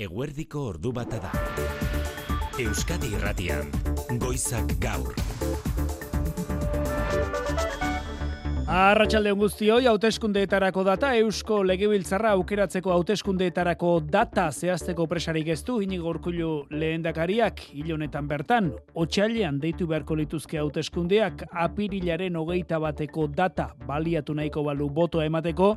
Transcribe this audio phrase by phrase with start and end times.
[0.00, 1.30] Eguerdiko ordu bata da.
[2.56, 3.66] Euskadi Irratian,
[4.16, 5.12] Goizak Gaur.
[8.70, 16.64] Arratxalde guztioi, hauteskundeetarako data, Eusko Legebiltzarra aukeratzeko hauteskundeetarako data zehazteko presarik ez du, inigo urkullu
[16.72, 17.60] lehendakariak,
[17.92, 25.28] honetan bertan, otxailean deitu beharko lituzke hauteskundeak, apirilaren hogeita bateko data baliatu nahiko balu botoa
[25.28, 25.74] emateko,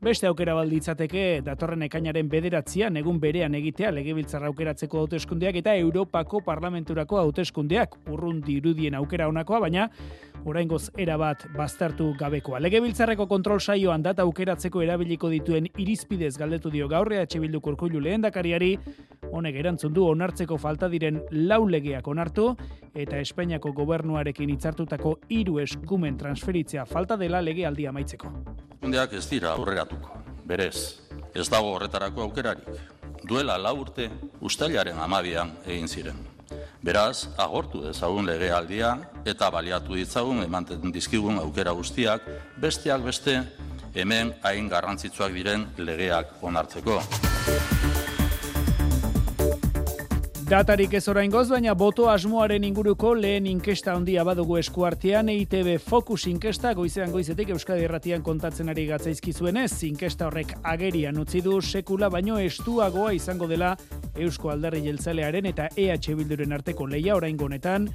[0.00, 7.18] Beste aukera balditzateke datorren ekainaren bederatzean egun berean egitea legebiltzarra aukeratzeko hauteskundeak eta Europako parlamenturako
[7.20, 9.90] hauteskundeak urrun dirudien aukera honakoa, baina
[10.44, 12.60] oraingoz era bat baztertu gabekoa.
[12.60, 18.72] Legebiltzarreko kontrol saioan data aukeratzeko erabiliko dituen irizpidez galdetu dio gaurre EH Bildu Kurkullu lehendakariari,
[19.32, 22.54] honek erantzun du onartzeko falta diren lau legeak onartu
[22.94, 28.32] eta Espainiako gobernuarekin hitzartutako hiru eskumen transferitzea falta dela legealdia amaitzeko.
[28.80, 30.18] Hundeak ez dira aurreratuko.
[30.46, 31.00] Berez,
[31.34, 32.72] ez dago horretarako aukerarik.
[33.28, 34.08] Duela lau urte,
[34.40, 36.29] ustailaren amabian egin ziren.
[36.80, 38.94] Beraz, agortu dezagun legealdia
[39.28, 42.24] eta baliatu ditzagun emanten dizkigun aukera guztiak,
[42.62, 43.34] besteak beste,
[43.92, 46.96] hemen hain garrantzitsuak diren legeak onartzeko.
[50.50, 56.24] Datarik ez orain goz, baina boto asmoaren inguruko lehen inkesta handia badugu eskuartean, EITB Focus
[56.26, 62.08] inkesta goizean goizetik Euskadi Erratian kontatzen ari gatzaizki zuenez, inkesta horrek agerian utzi du sekula
[62.10, 63.76] baino estuagoa izango dela
[64.16, 67.86] Eusko Alderri Jeltzalearen eta EH Bilduren arteko leia orain gonetan,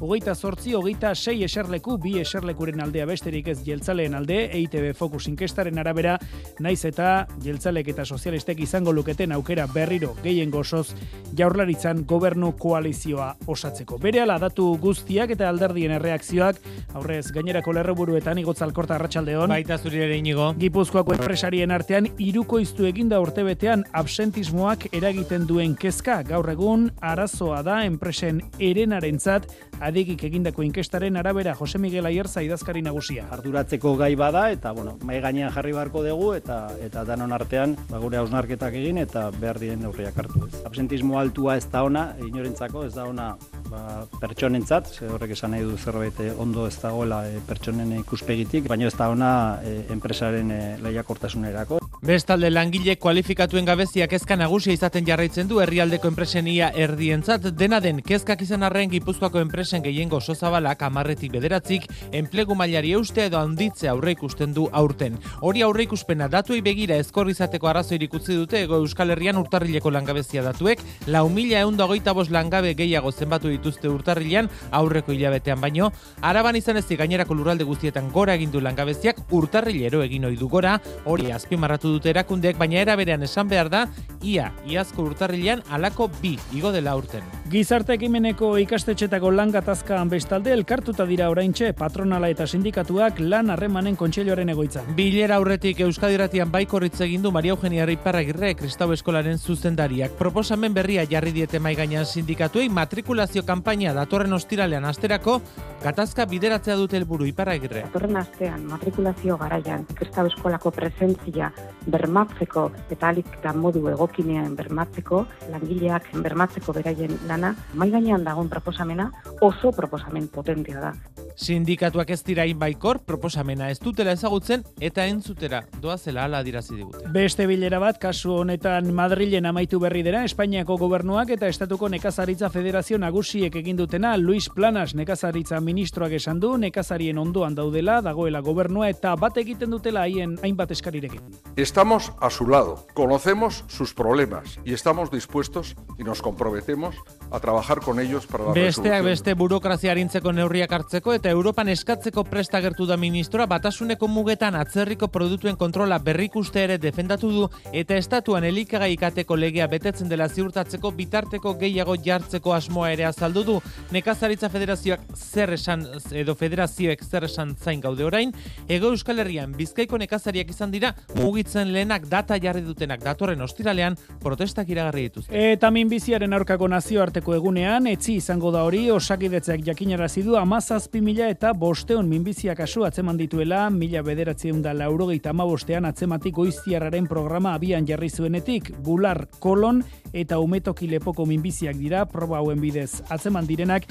[0.00, 5.78] hogeita sortzi, hogeita sei eserleku, bi eserlekuren aldea besterik ez jeltzaleen alde, EITB Focus inkestaren
[5.78, 6.18] arabera,
[6.60, 10.94] naiz eta jeltzalek eta sozialistek izango luketen aukera berriro gehien gozoz
[11.38, 13.98] jaurlaritzan gobernu koalizioa osatzeko.
[14.02, 16.60] Bere ala datu guztiak eta alderdien erreakzioak,
[16.94, 19.52] aurrez gainerako lerroburuetan igotzalkorta arratsaldeon.
[19.52, 20.52] Baita zuri ere inigo.
[20.60, 26.20] Gipuzkoako enpresarien artean iruko iztu eginda urtebetean absentismoak eragiten duen kezka.
[26.28, 29.48] Gaur egun arazoa da enpresen erenarentzat
[29.92, 33.26] adegik egindako inkestaren arabera Jose Miguel Aierza idazkari nagusia.
[33.36, 38.00] Arduratzeko gai bada eta bueno, mai gainean jarri beharko dugu eta eta danon artean ba
[38.02, 40.46] gure hausnarketak egin eta behar diren neurriak hartu.
[40.48, 40.64] Ez.
[40.64, 43.34] Absentismo altua ez da ona, inorentzako ez da ona
[43.72, 48.88] ba, pertsonentzat, horrek esan nahi du zerbait eh, ondo ez dagoela e, pertsonen ikuspegitik, baina
[48.88, 49.32] ez da ona
[49.64, 51.80] e, enpresaren e, lehiakortasunerako.
[52.02, 58.42] Bestalde langile kualifikatuen gabeziak kezka nagusia izaten jarraitzen du herrialdeko enpresenia erdientzat dena den kezkak
[58.42, 64.50] izan arren Gipuzkoako enpresen gehiengo sozabalak amarretik bederatzik enplegu mailari euste edo handitze aurre ikusten
[64.56, 65.20] du aurten.
[65.46, 70.42] Hori aurre ikuspena datuei begira ezkor izateko arrazoirik utzi dute ego Euskal Herrian urtarrileko langabezia
[70.42, 76.80] datuek, lau mila egun dagoita langabe gehiago zenbatu dituzte urtarrilean aurreko hilabetean baino, araban izan
[76.80, 82.10] ez gainerako lurralde guztietan gora egindu langabeziak urtarrilero egin ohi du gora, hori azpimarratu dute
[82.10, 83.86] erakundeek, baina era berean esan behar da,
[84.22, 87.41] ia, iazko urtarrilean alako bi, igo dela urten.
[87.52, 94.48] Gizarte ekimeneko ikastetxetako lan gatazkaan bestalde elkartuta dira oraintxe patronala eta sindikatuak lan harremanen kontseiloaren
[94.48, 94.80] egoitza.
[94.96, 100.14] Bilera aurretik Euskadi Ratian baikorritz egin du Maria Eugenia Riparragirre Kristau Eskolaren zuzendariak.
[100.16, 105.42] Proposamen berria jarri diete mai gainean sindikatuei matrikulazio kanpaina datorren ostiralean asterako
[105.84, 107.84] gatazka bideratzea dute helburu Iparragirre.
[107.90, 111.52] Datorren astean matrikulazio garaian Kristau Eskolako presentzia
[111.84, 119.10] bermatzeko eta alik eta modu egokinean bermatzeko, langileak bermatzeko beraien lana, mai gainean dagoen proposamena
[119.40, 120.92] oso proposamen potentea da.
[121.36, 127.08] Sindikatuak ez dira baikor proposamena ez dutela ezagutzen eta entzutera doazela ala dirazi digute.
[127.12, 132.98] Beste bilera bat, kasu honetan Madrilen amaitu berri dira, Espainiako gobernuak eta Estatuko Nekazaritza Federazio
[132.98, 139.14] nagusiek egin dutena, Luis Planas Nekazaritza ministroak esan du, nekazarien ondoan daudela, dagoela gobernua eta
[139.16, 141.22] bat egiten dutela haien hainbat eskarirekin.
[141.56, 146.96] Estamos a su lado, conocemos sus problemas y estamos dispuestos y nos comprometemos
[147.32, 152.24] a trabajar con ellos para la Besteak beste burokrazia harintzeko neurriak hartzeko eta Europan eskatzeko
[152.28, 158.44] presta gertu da ministroa batasuneko mugetan atzerriko produktuen kontrola berrikuste ere defendatu du eta estatuan
[158.44, 163.56] elikagai ikateko legea betetzen dela ziurtatzeko bitarteko gehiago jartzeko asmoa ere azaldu du.
[163.92, 168.32] Nekazaritza Federazioak zer esan edo federazioek zer esan zain gaude orain,
[168.68, 174.68] Ego Euskal Herrian Bizkaiko nekazariak izan dira mugitzen lehenak data jarri dutenak datorren ostiralean protestak
[174.68, 175.48] iragarri dituzte.
[175.52, 181.52] Eta minbiziaren aurkako nazioarteko egunean, etzi izango da hori, osakidetzek jakinarazi du amazazpi mila eta
[181.54, 187.86] bosteon minbizia kasu atzeman dituela, mila bederatzen da laurogeita ama bostean atzematik goiztiarraren programa abian
[187.86, 193.86] jarri zuenetik, bular kolon eta umetoki lepoko minbiziak dira proba hauen bidez atzeman direnak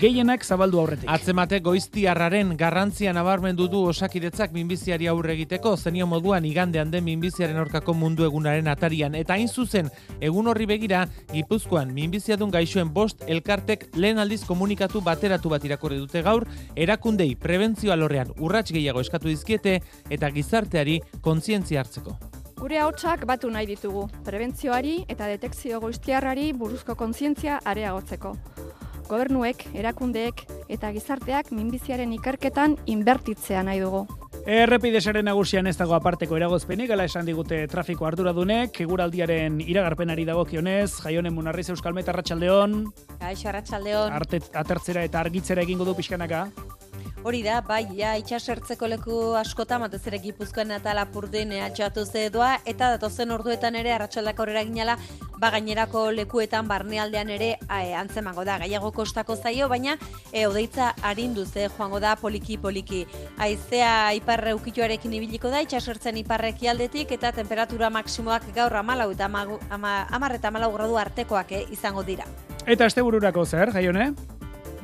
[0.00, 1.08] gehienak zabaldu aurretik.
[1.10, 7.94] Atzemate goiztiarraren garrantzia nabarmendu du osakidetzak minbiziari aurre egiteko zenio moduan igandean den minbiziaren aurkako
[7.94, 9.90] mundu egunaren atarian eta hain zuzen
[10.20, 16.22] egun horri begira Gipuzkoan minbiziadun gaixoen bost elkartek lehen aldiz komunikatu bateratu bat irakurri dute
[16.22, 19.80] gaur erakundei prebentzio alorrean urrats gehiago eskatu dizkiete
[20.10, 22.16] eta gizarteari kontzientzia hartzeko.
[22.56, 28.32] Gure hautsak batu nahi ditugu, prebentzioari eta detekzio goiztiarrari buruzko kontzientzia areagotzeko.
[29.06, 30.40] Gobernuek, erakundeek
[30.72, 34.06] eta gizarteak minbiziaren ikerketan inbertitzea nahi dugu.
[34.46, 41.34] Errepidesaren nagusian ez dago aparteko eragozpenik, gala esan digute trafiko arduradunek, eguraldiaren iragarpenari dagokionez, jaionen
[41.34, 42.84] munarriz euskalmeta arratsaldeon,
[43.20, 44.12] Kaixo arratsaldeon.
[44.12, 46.46] arte, atertzera eta argitzera egingo du pixkanaka.
[47.24, 52.92] Hori da, bai, ja, itxasertzeko leku askota, batez ere Gipuzkoan eta Lapurdin atxatu zedoa, eta
[52.92, 54.94] datozen orduetan ere, arratsaldako aurrera ginala,
[55.40, 59.96] ba gainerako lekuetan barnealdean ere e, antzemango da, gaiago kostako zaio, baina
[60.30, 63.02] e, odeitza arindu ze joango da poliki-poliki.
[63.42, 69.58] Aizea iparre ukituarekin ibiliko da, itxasertzen iparreki aldetik, eta temperatura maksimoak gaur amalau eta amagu-
[69.70, 72.28] ama, amar eta amalau gradu artekoak eh, izango dira.
[72.66, 74.12] Eta astebururako zer, jaione?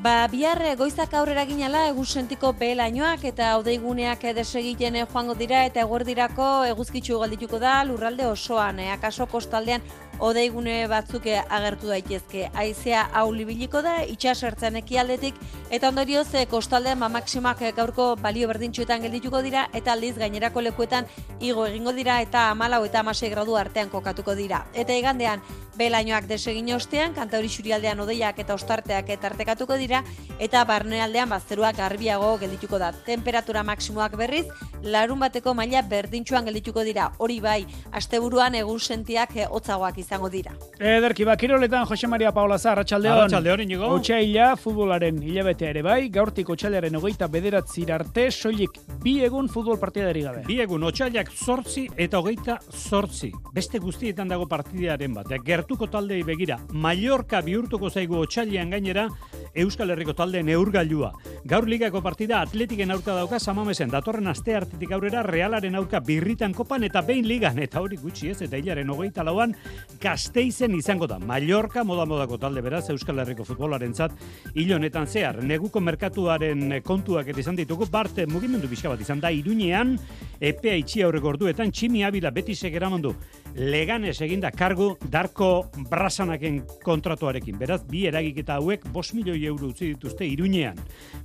[0.02, 5.84] Ba, bihar eh, goizak aurrera ginala egun sentiko behelainoak eta odeiguneak desegiten joango dira eta
[5.84, 9.86] eguerdirako eguzkitzu galdituko da lurralde osoan, eh, akaso kostaldean
[10.22, 12.46] odeigune batzuk agertu daitezke.
[12.54, 15.38] Aizea aulibiliko da, itxasertzen ekialdetik,
[15.70, 20.62] eta ondorioz eh, kostaldean ba, maksimak eh, gaurko balio berdintxuetan geldituko dira, eta aldiz gainerako
[20.68, 21.10] lekuetan
[21.40, 24.62] igo egingo dira, eta amalau eta amasei gradu artean kokatuko dira.
[24.78, 25.42] Eta igandean,
[25.76, 30.02] belainoak desegin ostean, kanta hori xurialdean odeiak eta ostarteak eta artekatuko dira,
[30.38, 32.92] eta barnealdean bazeruak garbiago geldituko da.
[33.06, 34.46] Temperatura maksimoak berriz,
[34.82, 37.10] larun bateko maila berdintxuan geldituko dira.
[37.18, 37.60] Hori bai,
[37.90, 40.52] asteburuan egun sentiak eh, hotzagoak izango dira.
[40.78, 43.16] Ederki, ba, kiroletan Jose Maria Paola Zar, arratsaldeon.
[43.16, 43.88] Arratsaldeon, Inigo.
[43.96, 50.24] Otsaila, futbolaren hilabete ere bai, gaurtik otsailaren hogeita bederatzir arte, soilik bi egun futbol partidari
[50.26, 50.44] gabe.
[50.46, 53.32] Bi egun, otxailak zortzi eta hogeita zortzi.
[53.54, 55.32] Beste guztietan dago partidaren bat.
[55.46, 59.08] Gertuko taldei begira, Mallorca bihurtuko zaigu otxailean gainera,
[59.54, 61.12] Euskal Herriko talde neurgailua.
[61.44, 63.90] Gaur ligako partida atletiken aurka dauka samamesen.
[63.92, 67.58] Datorren aste artetik aurrera realaren aurka birritan kopan eta behin ligan.
[67.60, 69.52] Eta hori gutxi ez, eta hilaren hogeita lauan
[70.02, 71.18] gazteizen izango da.
[71.22, 74.12] Mallorca moda-modako talde beraz Euskal Herriko futbolaren zat.
[74.54, 79.98] honetan zehar, neguko merkatuaren kontuak eta izan ditugu, barte mugimendu pixka bat izan da, iruñean,
[80.40, 83.14] epea itxi aurreko orduetan, tximi abila betisek eramandu
[83.54, 87.58] leganes eginda kargu Darko Brasanaken kontratuarekin.
[87.58, 90.78] Beraz, bi eragiketa hauek 5 milioi euro utzi dituzte iruñean.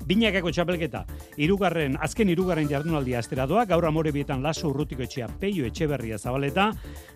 [0.08, 1.04] Binakako txapelketa,
[1.38, 6.72] irugarren, azken irugarren jardunaldia astera doa, gaur amore bietan laso urrutiko etxea peio etxeberria zabaleta,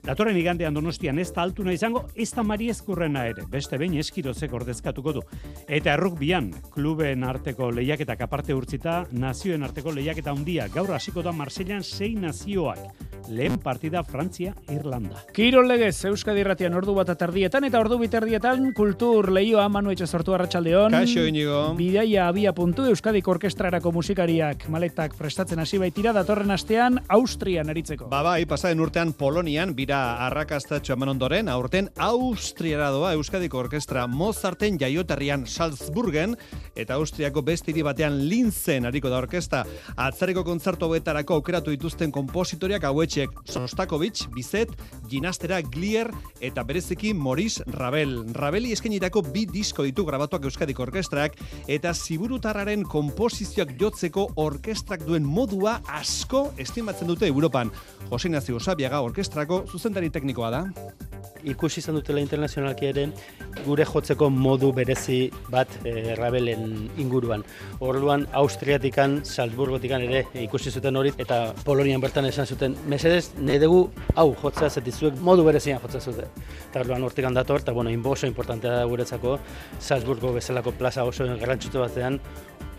[0.06, 4.54] datorren igandean donostian ez da altuna izango, ez da mari ezkurrena ere, beste behin eskirozek
[4.54, 5.26] ordezkatuko du.
[5.68, 11.84] Eta errukbian, kluben arteko lehiaketak aparte urtzita, nazioen arteko lehiaketa handia, gaur hasiko da Marsellan
[11.84, 13.10] sei nazioak.
[13.30, 15.01] Lehen partida Frantzia, Irlanda.
[15.34, 20.92] Kirol legez, Euskadi irratian ordu bat atardietan eta ordu biterdietan kultur lehioa Manu sortu arratsaldeon.
[20.92, 21.74] Kaixo inigo.
[21.78, 28.08] Bidaia abia puntu Euskadik orkestrarako musikariak maletak prestatzen hasi baitira datorren astean Austrian aritzeko.
[28.10, 34.78] Ba bai, pasaden urtean Polonian bira arrakastatxo eman ondoren, aurten Austriara doa Euskadiko Orkestra Mozarten
[34.80, 36.38] jaioterrian Salzburgen
[36.76, 39.64] eta Austriako beste batean Linzen ariko da orkesta.
[39.96, 44.72] Atzareko kontzertu hauetarako aukeratu dituzten kompositoriak hauetxek Sostakovich, Bizet,
[45.10, 46.10] Ginastera, Glier
[46.40, 48.34] eta bereziki Maurice Ravel.
[48.34, 55.80] Rabeli eskenitako bi disko ditu grabatuak Euskadiko Orkestrak eta ziburutarraren komposizioak jotzeko orkestrak duen modua
[55.88, 57.72] asko estimatzen dute Europan.
[58.10, 60.66] Jose Ignacio Sabiaga orkestrako zuzendari teknikoa da.
[61.44, 63.08] Ikusi izan dutela internazionalki ere
[63.66, 65.20] gure jotzeko modu berezi
[65.50, 67.44] bat e, rabelen inguruan.
[67.80, 73.82] Orduan Austriatikan, Salzburgotikan ere ikusi zuten hori eta Polonian bertan esan zuten mesedez nahi dugu
[74.16, 76.30] hau jotzea zetizuek modu berezian jotzea zute.
[76.70, 79.38] Eta orduan hortikan dator, eta bueno, inbo oso importantea da guretzako
[79.80, 82.20] Salzburgo bezalako plaza oso garrantzitsu batean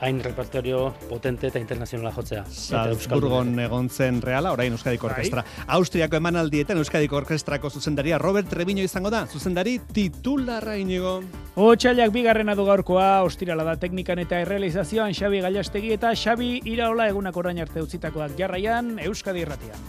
[0.03, 2.43] hain repertorio potente eta internazionala jotzea.
[2.51, 5.45] Salzburgon egon zen reala, orain Euskadiko Orkestra.
[5.79, 11.21] Austriako emanaldietan Euskadiko Orkestrako zuzendaria Robert Treviño izango da, zuzendari titularra inigo.
[11.55, 17.37] Otsailak bigarrena du gaurkoa, ostirala da teknikan eta errealizazioan Xabi Gallastegi eta Xabi Iraola egunak
[17.37, 19.87] orain arte utzitakoak jarraian Euskadi irratian.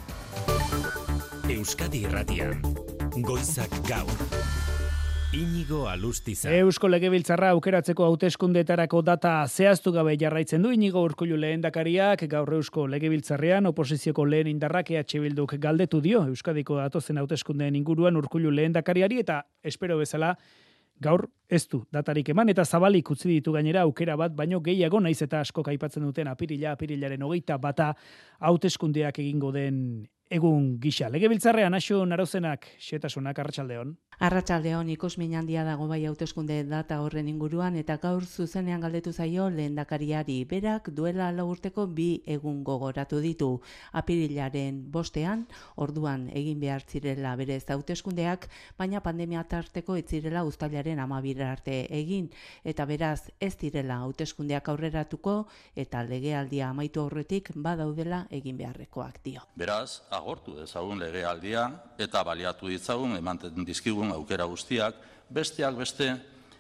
[1.50, 2.62] Euskadi irratian.
[3.25, 4.62] Goizak gaur.
[5.34, 6.52] Inigo Alustiza.
[6.54, 13.66] Eusko Legebiltzarra aukeratzeko hauteskundeetarako data zehaztu gabe jarraitzen du Inigo Urkullu lehendakariak gaur Eusko Legebiltzarrean
[13.66, 19.98] oposizioko lehen indarrak EH Bilduk galdetu dio Euskadiko datozen hauteskundeen inguruan Urkullu lehendakariari eta espero
[19.98, 20.36] bezala
[21.02, 25.22] gaur ez du datarik eman eta zabalik utzi ditu gainera aukera bat baino gehiago naiz
[25.25, 27.94] eta asko kaipatzen duten apirila apirilaren hogeita bata
[28.40, 29.80] hauteskundeak egingo den
[30.34, 31.10] egun gisa.
[31.13, 33.94] Legebiltzarrean aso narozenak xetasunak arratsaldeon.
[34.20, 40.43] Arratsaldeon ikusmin handia dago bai hauteskunde data horren inguruan eta gaur zuzenean galdetu zaio lehendakariari
[40.46, 43.62] berak duela lau urteko bi egun gogoratu ditu.
[43.91, 51.51] Apirilaren bostean, orduan egin behar zirela bere hauteskundeak, baina pandemia tarteko ez zirela uztailaren amabira
[51.51, 52.29] arte egin
[52.63, 59.41] eta beraz ez direla hauteskundeak aurreratuko eta legealdia amaitu aurretik badaudela egin beharrekoak dio.
[59.55, 64.96] Beraz, agortu dezagun legealdia eta baliatu ditzagun emanten dizkigun aukera guztiak,
[65.30, 66.16] besteak beste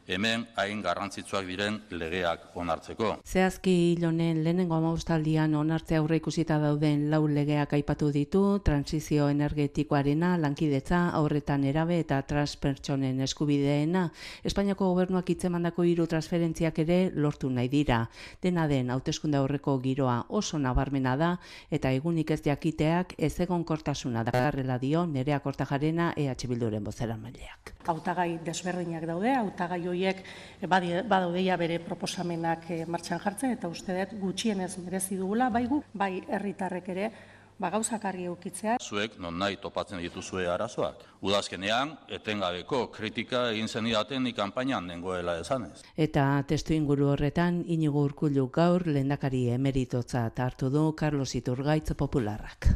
[0.07, 3.13] hemen hain garrantzitsuak diren legeak onartzeko.
[3.23, 11.05] Zehazki hilonen lehenengo amaustaldian onartzea aurre ikusita dauden lau legeak aipatu ditu, transizio energetikoarena, lankidetza,
[11.15, 14.09] aurretan erabe eta transpertsonen eskubideena.
[14.43, 18.03] Espainiako gobernuak itzemandako hiru transferentziak ere lortu nahi dira.
[18.41, 21.31] Dena den, hauteskunde aurreko giroa oso nabarmena da
[21.71, 27.73] eta egunik ez jakiteak ez egon kortasuna dakarrela dio nerea kortajarena EH Bilduren bozera maileak.
[27.87, 30.23] Hautagai desberdinak daude, hautagai horiek
[30.67, 36.91] badaudeia bere proposamenak martxan jartzen eta uste dut gutxienez merezi dugula bai gu, bai herritarrek
[36.95, 37.11] ere
[37.59, 38.77] ba gauzak argi eukitzea.
[38.81, 41.03] Zuek non nahi topatzen dituzue arazoak.
[41.21, 45.83] Udazkenean etengabeko kritika egin zenidaten ni kanpainan nengoela esanez.
[45.97, 52.73] Eta testu inguru horretan Inigo Urkullu gaur lehendakari emeritotza hartu du Carlos Iturgaitz Popularrak.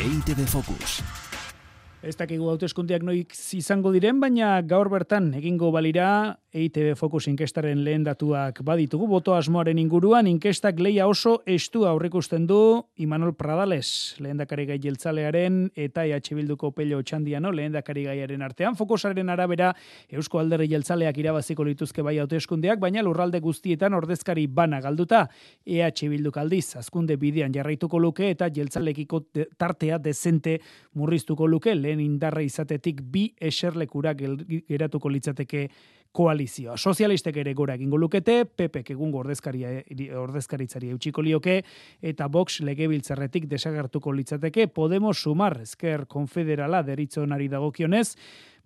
[0.00, 1.19] EITB Focus.
[2.00, 8.02] Ez dakigu hauteskundeak noik izango diren, baina gaur bertan egingo balira EITB Focus inkestaren lehen
[8.02, 9.06] datuak baditugu.
[9.06, 12.58] Boto asmoaren inguruan inkestak leia oso estu aurrikusten du
[12.98, 18.74] Imanol Pradales, lehendakari gai jeltzalearen eta EH Bilduko pello txandiano lehendakari gaiaren artean.
[18.74, 19.68] Fokusaren arabera
[20.10, 25.28] Eusko Alderri jeltzaleak irabaziko lituzke bai hauteskundeak, baina lurralde guztietan ordezkari bana galduta
[25.64, 29.22] EH Bilduk aldiz, azkunde bidean jarraituko luke eta jeltzalekiko
[29.56, 30.58] tartea dezente
[30.98, 35.68] murriztuko luke lehen indarra izatetik bi eserlekura geratuko litzateke
[36.12, 36.76] koalizioa.
[36.76, 39.70] Sozialistek ere gora egingo lukete, PPek egungo ordezkaria
[40.18, 41.60] ordezkaritzari eutxiko lioke
[42.02, 48.16] eta Vox legebiltzarretik desagertuko litzateke Podemos sumar esker konfederala deritzonari dagokionez,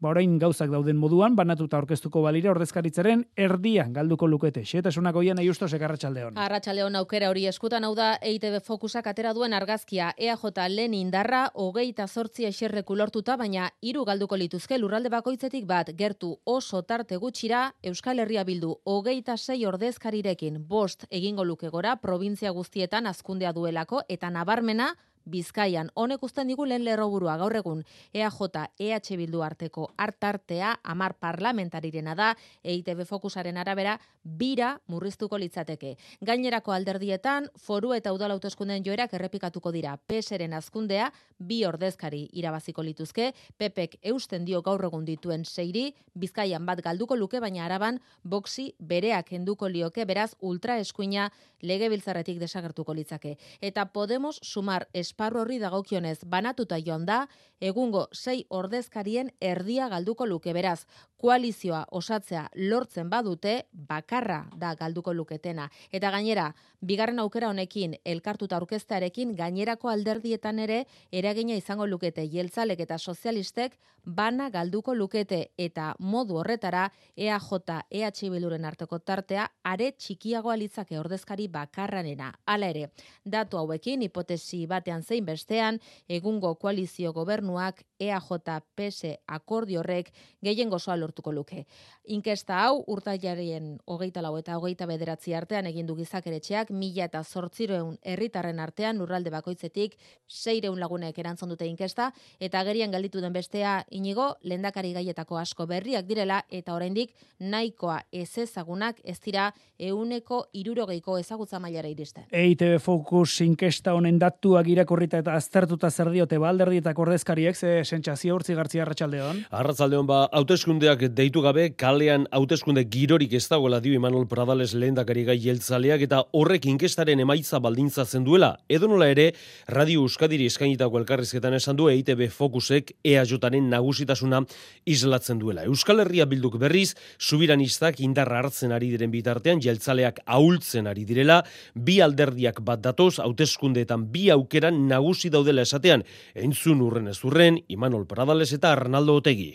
[0.01, 4.65] ba orain gauzak dauden moduan banatuta aurkeztuko balira ordezkaritzaren erdian galduko lukete.
[4.65, 6.39] Xetasunak goian aiusto sekarratsaldeon.
[6.39, 12.07] Arratsaldeon aukera hori eskutan hau da EITB fokusak atera duen argazkia EAJ lehen indarra hogeita
[12.07, 18.19] zortzi eserreku lortuta baina hiru galduko lituzke lurralde bakoitzetik bat gertu oso tarte gutxira Euskal
[18.19, 24.95] Herria bildu hogeita sei ordezkarirekin bost egingo luke gora provintzia guztietan azkundea duelako eta nabarmena
[25.25, 27.81] Bizkaian, honek usten digu lehen lerroburua gaur egun
[28.13, 35.95] EAJ EH Bildu arteko hartartea amar parlamentarirena da EITB fokusaren arabera bira murriztuko litzateke.
[36.21, 39.97] Gainerako alderdietan foru eta udal autoskunden joerak errepikatuko dira.
[39.97, 46.83] PSren azkundea bi ordezkari irabaziko lituzke, PPek eusten dio gaur egun dituen seiri, Bizkaian bat
[46.85, 51.31] galduko luke baina araban boxi bereak enduko lioke beraz ultra eskuina
[51.63, 53.39] legebiltzarretik desagertuko litzake.
[53.61, 57.29] Eta Podemos sumar esparru horri dagokionez banatuta joan da,
[57.61, 60.87] egungo sei ordezkarien erdia galduko luke beraz.
[61.25, 65.71] Koalizioa osatzea lortzen badute, bakarra da galduko luketena.
[65.91, 66.51] Eta gainera,
[66.83, 74.51] bigarren aukera honekin, elkartuta aurkeztearekin, gainerako alderdietan ere, eragina izango lukete jeltzalek eta sozialistek, bana
[74.51, 82.33] galduko lukete eta modu horretara EAJ EH Biluren arteko tartea are txikiagoa litzake ordezkari bakarranena.
[82.45, 82.91] Hala ere,
[83.25, 90.11] datu hauekin hipotesi batean zein bestean egungo koalizio gobernuak EAJ PS akordio horrek
[90.43, 91.65] gehien gozoa lortuko luke.
[92.05, 97.97] Inkesta hau urtailaren hogeita lau eta hogeita bederatzi artean egin du gizakeretxeak mila eta zortziroeun
[98.03, 99.97] herritarren artean lurralde bakoitzetik
[100.29, 106.07] seireun lagunek erantzun dute inkesta eta agerian galditu den bestea inigo lendakari gaietako asko berriak
[106.07, 112.25] direla eta oraindik nahikoa ez ezagunak ez dira euneko irurogeiko ezagutza mailara iristen.
[112.31, 118.35] EITB Focus inkesta honen datuak irakurrita eta aztertuta zer diote ba alderdietako ordezkariek ze sentsazio
[118.37, 119.45] urtzi gartzi arratsaldeon.
[119.51, 125.39] Arratsaldeon ba hauteskundeak deitu gabe kalean hauteskunde girorik ez dagoela dio Imanol Pradales lehendakari gai
[125.39, 128.57] jeltzaleak eta horrek inkestaren emaitza baldintzatzen duela.
[128.69, 129.33] Edo nola ere
[129.69, 134.45] Radio Euskadiri eskainitako elkarrizketan esan du EITB Focusek EAJaren nagusitasuna
[134.87, 135.65] islatzen duela.
[135.65, 141.43] Euskal Herria bilduk berriz subiranistak indarra hartzen ari diren bitartean jeltzaleak ahultzen ari direla,
[141.75, 148.07] bi alderdiak bat datoz hauteskundeetan bi aukeran nagusi daudela esatean, entzun urren ez urren, Imanol
[148.07, 149.55] Pradales eta Arnaldo Otegi.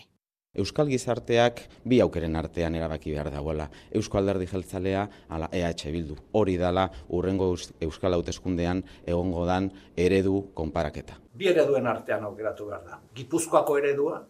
[0.58, 3.68] Euskal gizarteak bi aukeren artean erabaki behar dagoela.
[3.94, 6.18] Euskal Alderdi Jeltzalea ala EH Bildu.
[6.34, 7.52] Hori dala urrengo
[7.86, 11.20] Euskal Hauteskundean egongo dan eredu konparaketa.
[11.38, 13.00] Bi ereduen artean aukeratu behar da.
[13.16, 14.24] Gipuzkoako eredua,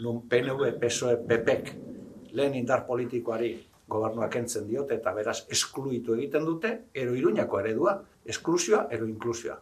[0.00, 1.72] nun PNV, PSOE, PPek
[2.32, 3.52] lehen indar politikoari
[3.88, 9.60] gobernuak entzen diote eta beraz eskluitu egiten dute, ero iruñako eredua, esklusioa, ero inklusioa.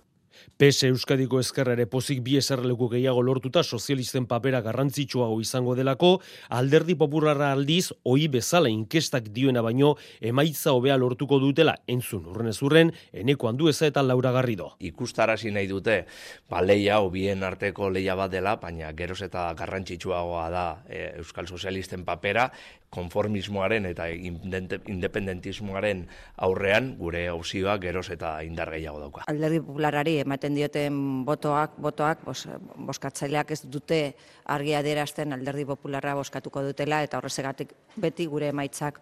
[0.56, 6.96] PS Euskadiko ezkerra ere pozik bi eserleku gehiago lortuta sozialisten papera garrantzitsuago izango delako, alderdi
[6.96, 12.92] popularra aldiz, oi bezala inkestak dioena baino, emaitza hobea lortuko dutela, entzun urren ez urren,
[13.12, 14.72] eneko handu eza eta laura garrido.
[14.80, 16.00] Ikustarazi nahi dute,
[16.50, 22.04] ba, leia, bien arteko leia bat dela, baina geroz eta garrantzitsuagoa da e, Euskal Sozialisten
[22.04, 22.50] papera,
[22.96, 26.04] konformismoaren eta independentismoaren
[26.46, 29.26] aurrean gure hauzioak geroz eta indar gehiago dauka.
[29.32, 32.40] Alderdi popularari ematen dioten botoak, botoak, bos,
[32.88, 34.00] boskatzaileak ez dute
[34.52, 39.00] argia adierazten alderdi popularra boskatuko dutela eta horrezegatik beti gure emaitzak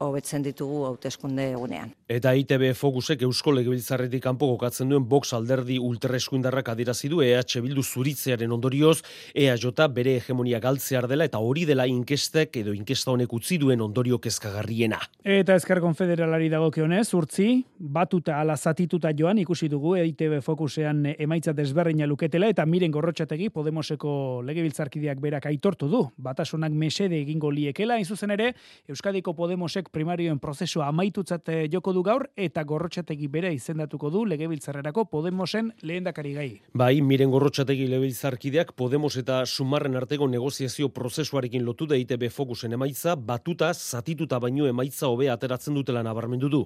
[0.00, 1.92] hobetzen ditugu hauteskunde egunean.
[2.10, 7.84] Eta ITB Fokusek Eusko Legebiltzarretik kanpo kokatzen duen Vox alderdi ultraeskuindarrak adierazi du EH Bildu
[7.84, 9.02] zuritzearen ondorioz
[9.34, 14.18] EAJ bere hegemonia galtzear dela eta hori dela inkestek edo inkesta honek utzi duen ondorio
[14.18, 14.98] kezkagarriena.
[15.22, 22.06] Eta Ezker Konfederalari dagokionez, urtzi, batuta ala zatituta joan ikusi dugu EITB Fokusean emaitza desberrina
[22.06, 26.02] luketela eta miren gorrotxategi Podemoseko legebiltzarkideak berak aitortu du.
[26.16, 28.54] Batasunak mesede egingo liekela, zuzen ere,
[28.88, 35.06] Euskadiko Podemosek primarioen prozesua amaitutzat eh, joko du gaur eta gorrotxategi bere izendatuko du legebiltzarrerako
[35.10, 36.50] Podemosen lehendakari gai.
[36.74, 43.16] Bai, miren gorrotxategi legebiltzarkideak Podemos eta Sumarren arteko negoziazio prozesuarekin lotu da ITB fokusen emaitza,
[43.16, 46.64] batuta, zatituta baino emaitza hobe ateratzen dutela nabarmendu du.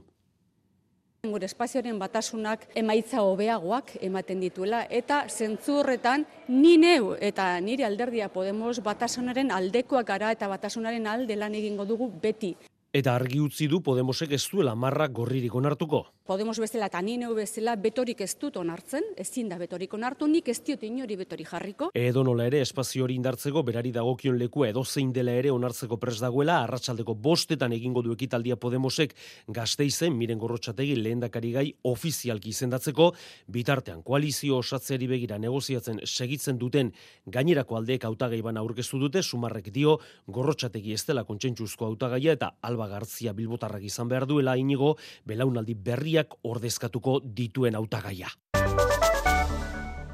[1.25, 8.29] Gure espazioaren batasunak emaitza hobeagoak ematen dituela eta zentzu horretan ni neu eta nire alderdia
[8.29, 12.55] Podemos batasunaren aldekoak gara eta batasunaren alde lan egingo dugu beti.
[12.95, 16.05] Eta argi utzi du Podemosek ez duela marra gorririk onartuko.
[16.25, 20.55] Podemos bezala eta nine bezala betorik ez dut onartzen, ezin da betorik onartu, nik ez
[20.65, 21.91] diot inori betori jarriko.
[21.93, 26.23] Edo nola ere espazio hori indartzeko berari dagokion lekua edo zein dela ere onartzeko pres
[26.23, 29.13] dagoela, arratsaldeko bostetan egingo du ekitaldia Podemosek
[29.59, 33.11] gazteizen miren gorrotxategi lehendakari gai ofizialki izendatzeko,
[33.53, 36.95] bitartean koalizio osatzeari begira negoziatzen segitzen duten
[37.27, 42.89] gainerako aldeek hautagai bana aurkeztu dute, sumarrek dio gorrotxategi ez dela kontsentsuzko hautagaia eta alba
[42.97, 44.95] Garzia Bilbotarrak izan behar duela inigo,
[45.29, 45.77] belaunaldi
[46.15, 48.31] berriak ordezkatuko dituen hautagaia.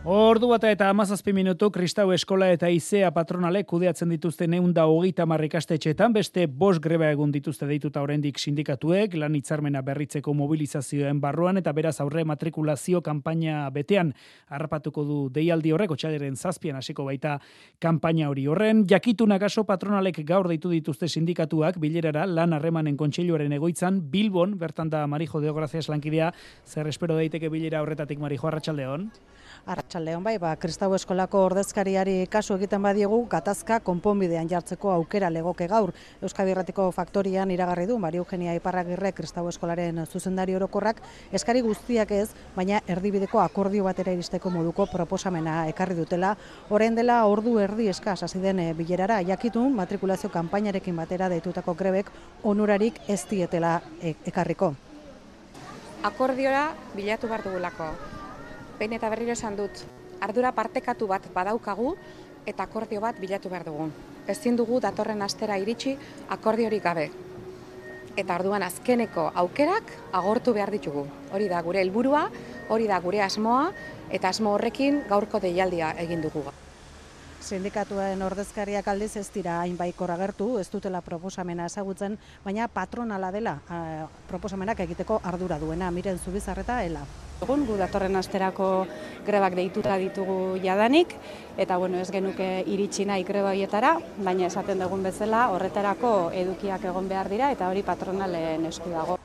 [0.00, 6.14] Ordu bata eta amazazpi minutu Kristau Eskola eta Izea patronale kudeatzen dituzte neunda hogeita marrikastetxetan,
[6.16, 11.98] beste bos greba egun dituzte deituta oraindik sindikatuek, lan hitzarmena berritzeko mobilizazioen barruan eta beraz
[12.00, 14.14] aurre matrikulazio kanpaina betean
[14.48, 17.36] harrapatuko du deialdi horrek, otxaderen zazpian hasiko baita
[17.78, 18.86] kanpaina hori horren.
[18.88, 25.04] Jakituna gaso patronalek gaur deitu dituzte sindikatuak, bilerara lan harremanen kontseiluaren egoitzan, Bilbon, bertan da
[25.06, 26.32] Marijo Deograzias lankidea,
[26.64, 29.10] zer espero daiteke bilera horretatik Marijo Arratxaldeon.
[29.90, 35.90] Arratxaldeon bai, ba, Kristau Eskolako ordezkariari kasu egiten badiegu, gatazka konponbidean jartzeko aukera legoke gaur.
[36.22, 41.00] Euskadi Erratiko Faktorian iragarri du, Mari Eugenia Iparragirre Kristau Eskolaren zuzendari orokorrak,
[41.32, 46.36] eskari guztiak ez, baina erdibideko akordio batera iristeko moduko proposamena ekarri dutela.
[46.68, 52.14] Horren dela ordu erdi eskaz hasi den eh, bilerara, jakitun matrikulazio kanpainarekin batera deitutako grebek
[52.44, 54.70] onurarik ez dietela eh, ekarriko.
[56.06, 58.19] Akordiora bilatu behar dugulako
[58.80, 59.82] behin eta berriro esan dut,
[60.24, 61.90] ardura partekatu bat badaukagu
[62.48, 63.90] eta akordio bat bilatu behar dugu.
[64.28, 65.98] Ezin dugu datorren astera iritsi
[66.32, 67.10] akordiorik gabe.
[68.16, 71.04] Eta orduan azkeneko aukerak agortu behar ditugu.
[71.32, 72.24] Hori da gure helburua,
[72.72, 73.68] hori da gure asmoa
[74.08, 76.48] eta asmo horrekin gaurko deialdia egin dugu.
[77.40, 83.54] Sindikatuen ordezkariak aldiz ez dira hainbaikor agertu, ez dutela proposamena ezagutzen, baina patronala dela
[84.28, 87.02] proposamenak egiteko ardura duena, miren zubizarreta, ela.
[87.40, 88.68] Egun, gu datorren asterako
[89.24, 91.14] grebak deituta ditugu jadanik,
[91.56, 97.08] eta bueno, ez genuke iritsi nahi greba hietara, baina esaten dugun bezala horretarako edukiak egon
[97.08, 99.16] behar dira, eta hori patronalen esku dago.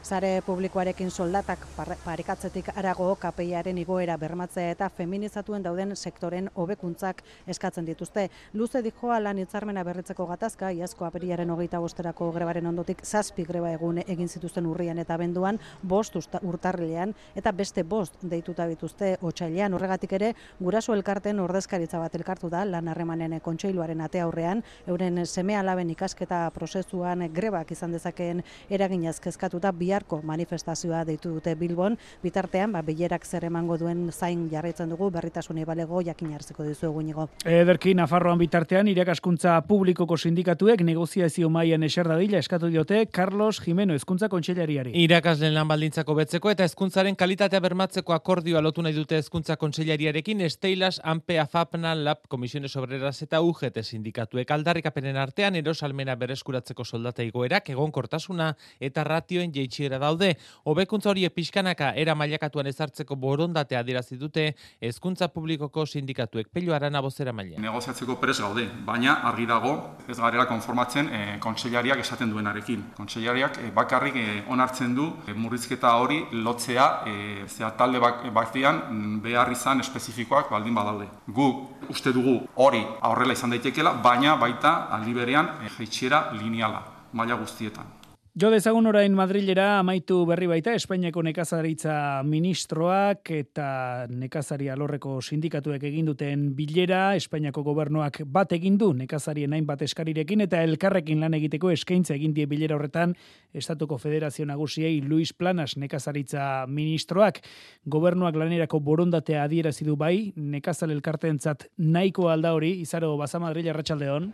[0.00, 8.30] Zare publikoarekin soldatak parekatzetik arago KPIaren igoera bermatzea eta feminizatuen dauden sektoren hobekuntzak eskatzen dituzte.
[8.54, 14.00] Luze dijoa lan hitzarmena berritzeko gatazka, iazko aperiaren hogeita bosterako grebaren ondotik zazpi greba egun
[14.06, 19.76] egin zituzten urrian eta benduan, bost urtarrilean eta beste bost deituta bituzte otxailean.
[19.76, 25.60] Horregatik ere, guraso elkarten ordezkaritza bat elkartu da lan harremanen kontseiluaren ate aurrean, euren seme
[25.60, 32.82] alaben ikasketa prozesuan grebak izan dezakeen eraginaz kezkatuta biharko manifestazioa deitu dute Bilbon, bitartean, ba,
[32.86, 37.26] bilerak zer emango duen zain jarraitzen dugu, berritasuni balego jakin hartzeko dizu egunigo.
[37.44, 44.94] Ederki, Nafarroan bitartean, irakaskuntza publikoko sindikatuek negoziazio maian eserdadila eskatu diote Carlos Jimeno ezkuntza kontseilariari.
[45.02, 51.00] Irakaslen lan baldintzako betzeko eta ezkuntzaren kalitatea bermatzeko akordioa lotu nahi dute ezkuntza kontseilariarekin Esteilas,
[51.02, 58.52] Ampe, Afapna, Lab, Komisiones Obreras eta UGT sindikatuek aldarrikapenen artean erosalmena bereskuratzeko soldata igoerak egonkortasuna
[58.78, 60.36] eta ratioen jeitxiera daude.
[60.64, 67.32] Hobekuntza hori pixkanaka era mailakatuan ezartzeko borondatea adierazi dute hezkuntza publikoko sindikatuek pelu arana bozera
[67.32, 67.58] maila.
[67.60, 69.74] Negoziatzeko pres gaude, baina argi dago
[70.08, 72.84] ez garela konformatzen e, kontseilariak esaten duenarekin.
[72.96, 79.20] Kontseilariak e, bakarrik e, onartzen du e, murrizketa hori lotzea e, zea talde bak, batean
[79.22, 81.08] behar izan espezifikoak baldin badaude.
[81.28, 81.50] Gu
[81.90, 87.99] uste dugu hori aurrela izan daitekela, baina baita aldi berean e, jaitxiera lineala, maila guztietan.
[88.38, 96.06] Jo dezagun orain Madrilera amaitu berri baita Espainiako nekazaritza ministroak eta nekazari alorreko sindikatuek egin
[96.06, 97.16] duten bilera.
[97.18, 102.46] Espainiako gobernuak bat egin du nekazarien hainbat eskarirekin eta elkarrekin lan egiteko eskaintza egin die
[102.46, 103.16] bilera horretan
[103.50, 107.42] Estatuko Federazio Nagusiei Luis Planas nekazaritza ministroak.
[107.82, 112.76] Gobernuak lanerako borondatea adierazi du bai nekazal elkarteentzat nahiko alda hori?
[112.86, 114.30] Izaro Baza Madrid arratsaldeon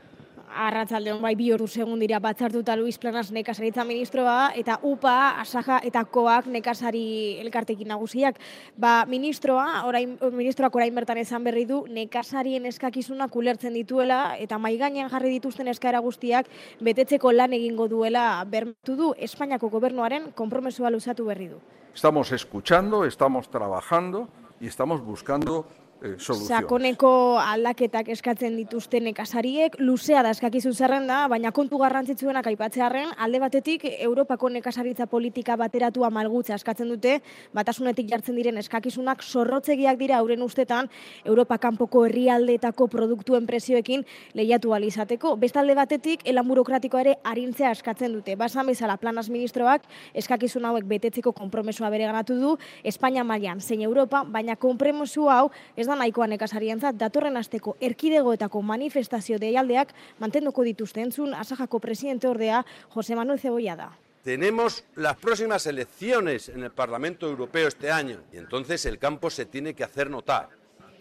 [0.57, 6.05] Arratzaldeon bai bi ordu segun dira batzartuta Luis Planas nekasaritza ministroa eta UPA, Asaja eta
[6.05, 8.41] Koak nekasari elkartekin nagusiak.
[8.77, 14.77] Ba, ministroa, orain, ministroak orain bertan esan berri du nekasarien eskakizunak ulertzen dituela eta mai
[14.81, 16.49] gainean jarri dituzten eskaera guztiak
[16.81, 21.61] betetzeko lan egingo duela bermatu du Espainiako gobernuaren konpromesua luzatu berri du.
[21.95, 24.29] Estamos escuchando, estamos trabajando
[24.61, 25.67] y estamos buscando
[26.03, 33.41] eh, Sakoneko aldaketak eskatzen dituzte nekasariek, luzea da eskakizu zerrenda, baina kontu garrantzitsuenak aipatzearen, alde
[33.41, 37.21] batetik Europako nekasaritza politika bateratua malgutza eskatzen dute,
[37.57, 40.91] batasunetik jartzen diren eskakizunak zorrotzegiak dira auren ustetan
[41.25, 44.05] Europa kanpoko herrialdeetako produktuen prezioekin
[44.35, 45.37] lehiatu izateko.
[45.37, 48.37] Beste alde batetik, elan burokratikoa ere harintzea eskatzen dute.
[48.37, 49.83] Basan bezala planas ministroak
[50.15, 55.86] eskakizun hauek betetzeko konpromesua bere ganatu du, Espainia mailan zein Europa, baina konpromesu hau ez
[55.87, 62.65] ez da nahikoa nekasarientzat datorren asteko erkidegoetako manifestazio deialdeak mantenduko dituzte entzun asajako presidente ordea
[62.95, 63.93] Jose Manuel Cebolla da.
[64.25, 69.47] Tenemos las próximas elecciones en el Parlamento Europeo este año y entonces el campo se
[69.47, 70.49] tiene que hacer notar.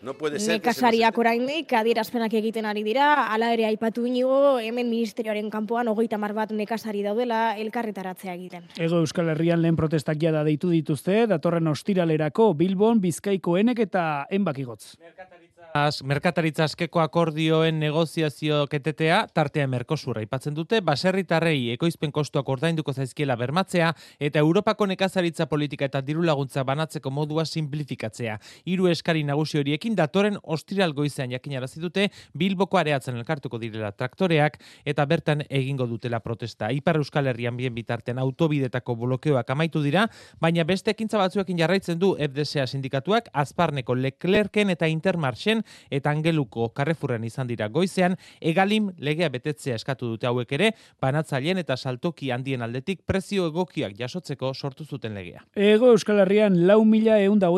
[0.05, 5.49] No puede ser Nekasariak oraindik adierazpenak egiten ari dira, hala ere aipatu inigo, hemen ministerioaren
[5.49, 8.67] kanpoan hogeita mar bat nekasari daudela elkarretaratzea egiten.
[8.77, 14.93] Ego Euskal Herrian lehen protestak jada deitu dituzte, datorren ostiralerako Bilbon, Bizkaiko enek eta enbakigotz.
[15.01, 23.89] Merkataritza askeko akordioen negoziazio ketetea, tartea Merkosur aipatzen dute, baserritarrei ekoizpen kostuak ordainduko zaizkiela bermatzea,
[24.19, 28.37] eta Europako nekazaritza politika eta diru laguntza banatzeko modua simplifikatzea.
[28.65, 35.05] Hiru eskari nagusi horiekin datoren ostiral goizean jakinarazi dute Bilboko areatzen elkartuko direla traktoreak eta
[35.05, 36.71] bertan egingo dutela protesta.
[36.71, 40.07] Ipar Euskal Herrian bien bitartean autobidetako blokeoak amaitu dira,
[40.39, 47.23] baina beste ekintza batzuekin jarraitzen du FDSA sindikatuak Azparneko Leclerken eta Intermarchen eta Angeluko Carrefourren
[47.23, 53.01] izan dira goizean, egalim legea betetzea eskatu dute hauek ere, banatzaileen eta saltoki handien aldetik
[53.05, 55.43] prezio egokiak jasotzeko sortu zuten legea.
[55.55, 57.49] Ego Euskal Herrian lau mila egun da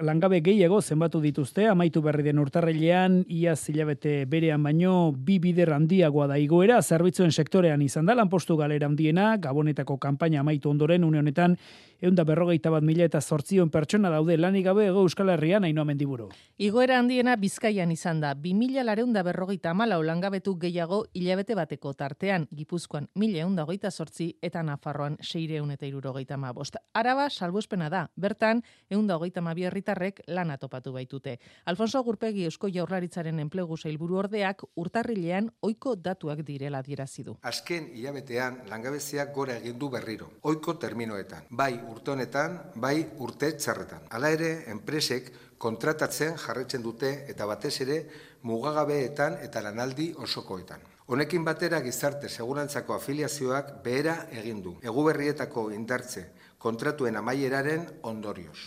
[0.00, 6.26] langabe gehiago zenbatu dituzte, amaitu berri den urtarrilean, ia zilabete berean baino, bi bider handiagoa
[6.26, 11.56] da igoera, zerbitzuen sektorean izan da, lanpostu galera handiena, gabonetako kanpaina amaitu ondoren, une honetan,
[12.00, 16.28] eunda berrogeita bat mila eta sortzion pertsona daude lanik gabe ego Euskal Herrian haino mendiburu.
[16.58, 22.46] Igoera handiena bizkaian izan da, bi mila lareunda berrogeita amala olangabetu gehiago hilabete bateko tartean,
[22.54, 26.76] gipuzkoan mila eunda goita sortzi eta nafarroan seireun eta irurogeita ma bost.
[26.94, 31.38] Araba salbuespena da, bertan eunda goita ma herritarrek lana topatu baitute.
[31.66, 37.36] Alfonso Gurpegi Eusko Jaurlaritzaren enplegu sailburu ordeak urtarrilean ohiko datuak direla dierazidu.
[37.42, 41.48] Azken hilabetean langabeziak gora egin du berriro, ohiko terminoetan.
[41.50, 44.08] Bai urte honetan, bai urte txarretan.
[44.10, 47.98] Hala ere, enpresek kontratatzen jarretzen dute eta batez ere
[48.42, 50.80] mugagabeetan eta lanaldi osokoetan.
[51.08, 54.74] Honekin batera gizarte segurantzako afiliazioak behera egin du.
[54.84, 56.26] Eguberrietako indartze
[56.58, 58.58] kontratuen amaieraren ondorioz.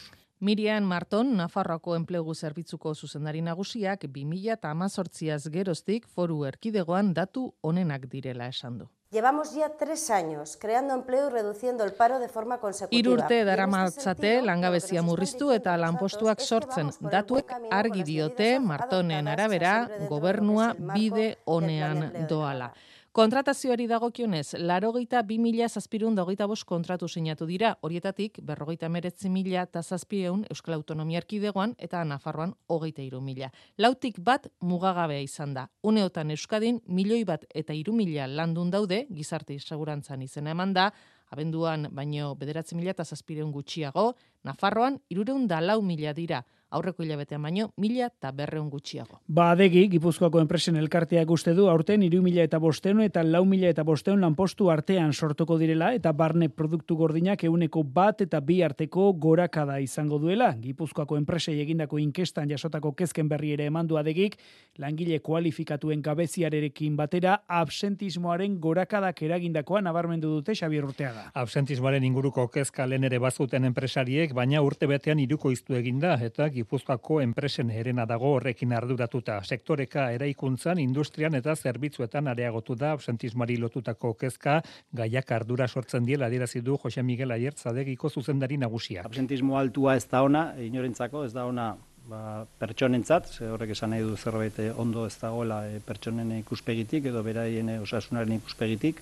[0.42, 8.80] Mirian Marton, Nafarroako enplegu zerbitzuko zuzendari nagusiak 2018az geroztik foru erkidegoan datu onenak direla esan
[8.80, 8.90] du.
[9.12, 12.98] Llevamos ya tres años creando empleo y reduciendo el paro de forma consecutiva.
[12.98, 19.74] Irurte daramatzate langabezia murriztu eta lanpostuak sortzen datuek argi diote Martonen arabera
[20.08, 22.72] gobernua bide honean doala.
[23.12, 29.66] Kontratazioari dagokionez, larogeita bi mila zazpirun dagoita bost kontratu sinatu dira, horietatik berrogeita meretzi mila
[29.68, 33.50] eta zazpieun Euskal Autonomia Erkidegoan eta Nafarroan hogeita iru mila.
[33.78, 35.66] Lautik bat mugagabea izan da.
[35.84, 40.88] Uneotan Euskadin milioi bat eta iru mila landun daude, gizarte segurantzan izena eman da,
[41.36, 44.14] abenduan baino bederatzi mila eta zazpireun gutxiago,
[44.48, 49.20] Nafarroan irureun da lau mila dira, aurreko hilabetean baino mila eta berreun gutxiago.
[49.28, 53.70] Ba, adegi, Gipuzkoako enpresen elkarteak uste du, aurten iru mila eta bosteun eta lau mila
[53.72, 59.12] eta bosteun lanpostu artean sortuko direla, eta barne produktu gordinak euneko bat eta bi arteko
[59.14, 60.52] gorakada izango duela.
[60.62, 64.38] Gipuzkoako enpresei egindako inkestan jasotako kezken berri ere emandu adegik,
[64.80, 71.28] langile kualifikatuen gabeziarekin batera, absentismoaren gorakadak eragindakoa nabarmendu dute Xabier Urteaga.
[71.36, 77.20] Absentismoaren inguruko kezka lehen ere bazuten enpresariek, baina urte betean iruko iztu eginda, eta Gipuzkoako
[77.24, 79.40] enpresen herena dago horrekin arduratuta.
[79.44, 84.60] Sektoreka eraikuntzan, industrian eta zerbitzuetan areagotu da absentismoari lotutako kezka
[85.02, 89.08] gaiak ardura sortzen diela adierazi du Jose Miguel Aiertzadegiko zuzendari nagusia.
[89.10, 91.72] Absentismo altua ez da ona, inorentzako ez da ona
[92.10, 97.24] ba, pertsonentzat, ze horrek esan nahi du zerbait ondo ez dagoela e, pertsonen ikuspegitik edo
[97.26, 99.02] beraien osasunaren ikuspegitik,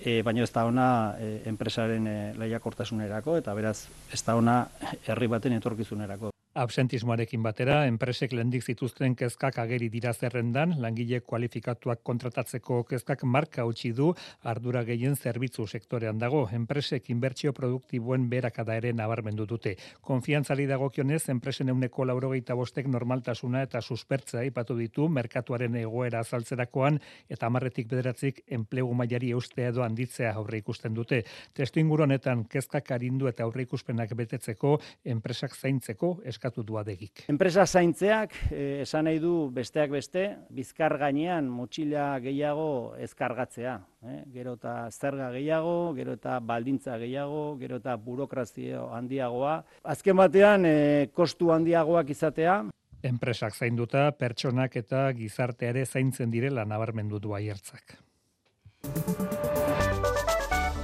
[0.00, 3.78] e, baina ez da ona e, enpresaren e, lehiakortasunerako eta beraz
[4.14, 4.60] ez da ona
[5.06, 6.32] herri baten etorkizunerako.
[6.56, 13.92] Absentismoarekin batera, enpresek lendik zituzten kezkak ageri dira zerrendan, langile kualifikatuak kontratatzeko kezkak marka utzi
[13.92, 14.08] du
[14.42, 16.48] ardura gehien zerbitzu sektorean dago.
[16.52, 19.76] Enpresek inbertsio produktibuen berakada ere nabarmendu dute.
[20.00, 27.46] Konfiantzari dagokionez, enpresen euneko laurogeita bostek normaltasuna eta suspertzea ipatu ditu merkatuaren egoera azaltzerakoan eta
[27.46, 31.22] amarretik bederatzik enplegu mailari eustea edo handitzea aurre ikusten dute.
[31.54, 37.24] Testu honetan kezkak arindu eta aurre ikuspenak betetzeko enpresak zaintzeko eska eskatu du adegik.
[37.28, 43.78] Enpresa zaintzeak eh, esan nahi du besteak beste, bizkar gainean motxila gehiago ezkargatzea.
[44.08, 44.22] Eh?
[44.32, 49.62] Gero eta zerga gehiago, gero eta baldintza gehiago, gero eta burokrazio handiagoa.
[49.84, 52.64] Azken batean, eh, kostu handiagoak izatea.
[53.02, 57.98] Enpresak zainduta, pertsonak eta gizarteare zaintzen direla nabarmendu du aiertzak.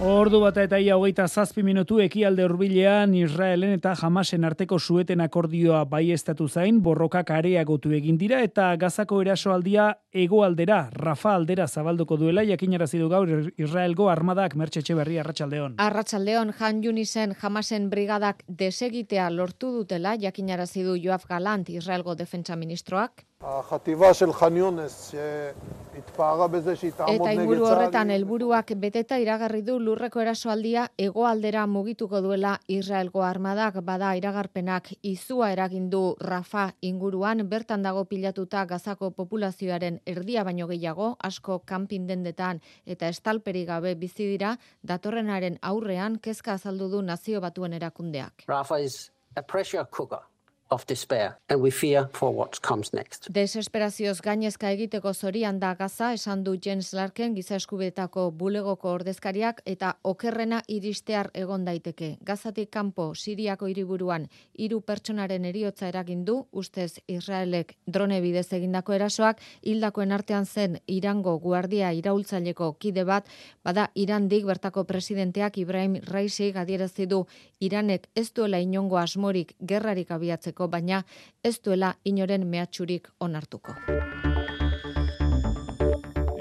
[0.05, 5.79] Ordu bat eta ia hogeita zazpi minutu ekialde urbilean Israelen eta Hamasen arteko sueten akordioa
[5.89, 12.45] bai estatu zain, borrokak areagotu egin dira eta gazako erasoaldia egoaldera, Rafa aldera zabalduko duela,
[12.45, 15.79] jakinarazi du gaur Israelgo armadak mertxetxe berri arratsaldeon.
[15.81, 23.25] Arratsaldeon Han Junisen Hamasen brigadak desegitea lortu dutela, jakinarazi du Joaf Galant Israelgo defentsa ministroak.
[23.45, 25.53] Jatiba sel janionez, e,
[25.99, 33.23] itpaga beze Eta inguru horretan helburuak beteta iragarri du lurreko erasoaldia hegoaldera mugituko duela Israelgo
[33.23, 40.67] armadak bada iragarpenak izua eragin du Rafa inguruan bertan dago pilatuta Gazako populazioaren erdia baino
[40.67, 47.41] gehiago asko kanpin dendetan eta estalperi gabe bizi dira datorrenaren aurrean kezka azaldu du nazio
[47.41, 48.45] batuen erakundeak.
[48.49, 50.34] Rafa is a pressure cooker
[50.71, 53.29] of despair, and we fear for what comes next.
[53.35, 59.97] Desesperazioz gainezka egiteko zorian da Gaza, esan du Jens Larken giza eskubetako bulegoko ordezkariak eta
[60.03, 62.17] okerrena iristear egon daiteke.
[62.23, 69.43] Gazatik kanpo Siriako hiriburuan hiru pertsonaren eriotza eragin du, ustez Israelek drone bidez egindako erasoak
[69.63, 73.29] hildakoen artean zen Irango guardia iraultzaileko kide bat,
[73.65, 77.25] bada Irandik bertako presidenteak Ibrahim Raisi adierazi du
[77.61, 81.05] Iranek ez duela inongo asmorik gerrarik abiatzeko, baina
[81.43, 83.75] ez duela inoren mehatxurik onartuko.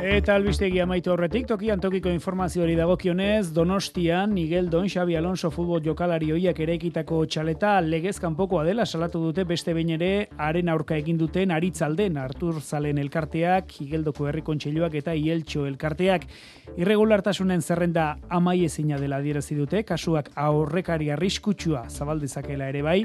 [0.04, 6.28] Eta albistegi amaitu horretik, tokian tokiko informazioari dagokionez, Donostian, Miguel Don, Xabi Alonso futbol jokalari
[6.36, 11.56] hoiak ereikitako txaleta legez kanpokoa dela salatu dute beste behin ere haren aurka egin duten
[11.56, 16.28] aritzalden Artur Zalen elkarteak, Igeldoko herri kontseiluak eta Ieltxo elkarteak
[16.76, 23.00] irregulartasunen zerrenda amaiezina dela adierazi dute, kasuak aurrekari arriskutsua zabaldezakela ere bai,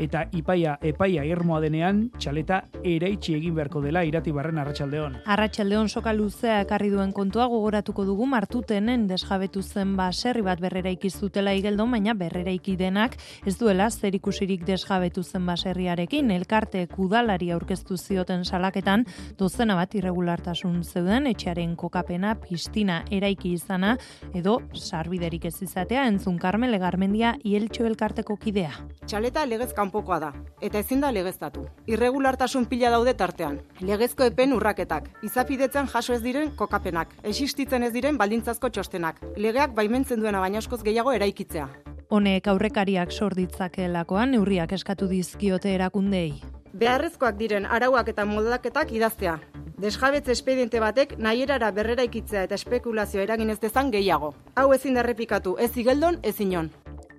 [0.00, 5.20] eta ipaia epaia irmoa denean txaleta eraitsi egin beharko dela irati barren arratsaldeon.
[5.26, 11.54] Arratsaldeon soka luzea ekarri duen kontua gogoratuko dugu martutenen desjabetu zen baserri bat berrera ikizutela
[11.54, 18.44] igeldon, baina berrera denak ez duela zer ikusirik desjabetu zen baserriarekin, elkarte kudalari aurkeztu zioten
[18.44, 19.04] salaketan,
[19.38, 23.96] dozena bat irregulartasun zeuden, etxearen kokapena, pistina eraiki izana,
[24.34, 28.72] edo sarbiderik ez izatea, entzun karmele garmendia ieltxo elkarteko kidea.
[29.06, 31.64] Txaleta legez kanpokoa da, eta ezin da legeztatu.
[31.90, 33.58] Irregulartasun pila daude tartean.
[33.80, 40.20] Legezko epen urraketak, izapidetzen jaso ez diren kokapenak, existitzen ez diren baldintzazko txostenak, legeak baimentzen
[40.20, 41.68] duena baina askoz gehiago eraikitzea.
[42.10, 46.40] Honek aurrekariak sorditzakelakoan neurriak eskatu dizkiote erakundei.
[46.72, 49.38] Beharrezkoak diren arauak eta moldaketak idaztea.
[49.80, 54.34] Desjabetze espediente batek nahierara berrera ikitzea eta espekulazio eragin ez dezan gehiago.
[54.54, 56.70] Hau ezin derrepikatu ez igeldon ez inon.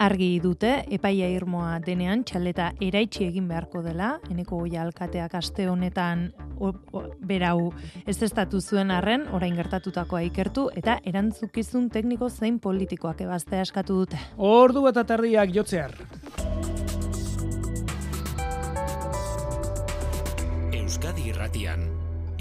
[0.02, 6.24] Argi dute, epaia irmoa denean txaleta eraitsi egin beharko dela, eneko goia alkateak aste honetan
[6.58, 6.72] o,
[7.22, 7.70] berau
[8.10, 14.18] ez estatu zuen arren, orain gertatutakoa ikertu, eta erantzukizun tekniko zein politikoak ebaztea eskatu dute.
[14.42, 15.94] Ordu eta tardiak jotzear.
[20.82, 21.91] Euskadi irratian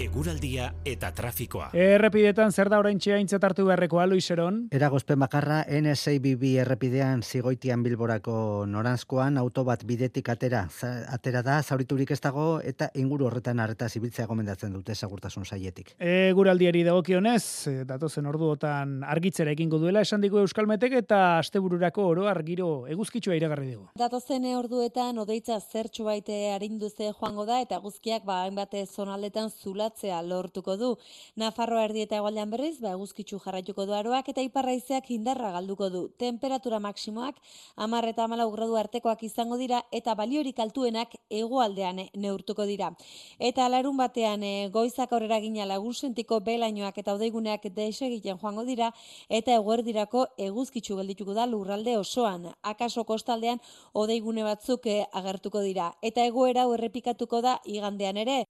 [0.01, 1.67] eguraldia eta trafikoa.
[1.77, 4.63] Errepidetan zer da orain txea hartu beharrekoa, Luiseron?
[4.73, 10.67] Eragozpen bakarra, NSIBB errepidean zigoitian bilborako noranzkoan, auto bat bidetik atera.
[11.07, 15.93] atera da, zauriturik ez dago, eta inguru horretan arreta zibiltzea gomendatzen dute segurtasun saietik.
[15.99, 22.87] Eguraldiari dagokionez, eh, datozen orduotan argitzera egingo duela, esan digu Euskalmetek, eta astebururako oro argiro
[22.87, 23.89] eguzkitsua iragarri dugu.
[23.95, 30.21] Datozen orduetan, odeitza zertxu baite harinduze joango da, eta guzkiak ba, hainbate zonaldetan zula aldatzea
[30.23, 30.97] lortuko du.
[31.35, 36.09] Nafarroa erdi eta egualdean berriz, ba, eguzkitzu jarraituko du aroak eta iparraizeak indarra galduko du.
[36.17, 37.35] Temperatura maksimoak
[37.75, 42.91] amar eta amala gradu artekoak izango dira eta baliorik altuenak egualdean neurtuko dira.
[43.39, 48.91] Eta alarun batean e, goizak aurrera gina lagun sentiko belainoak eta odeiguneak desegiten joango dira
[49.29, 52.51] eta eguerdirako eguzkitzu geldituko da lurralde osoan.
[52.61, 53.59] Akaso kostaldean
[53.93, 55.93] odeigune batzuk e, agertuko dira.
[56.01, 58.45] Eta egoera errepikatuko da igandean ere.